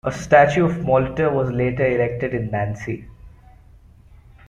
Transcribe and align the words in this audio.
A 0.03 0.11
statue 0.11 0.65
of 0.65 0.77
Molitor 0.77 1.31
was 1.31 1.51
later 1.51 1.85
erected 1.85 2.33
in 2.33 2.49
Nancy. 2.49 3.05